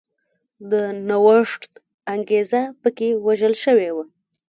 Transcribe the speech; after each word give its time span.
د 0.71 0.73
نوښت 1.07 1.71
انګېزه 2.13 2.61
په 2.81 2.89
کې 2.97 3.09
وژل 3.25 3.53
شوې 3.63 3.89
وه. 3.95 4.03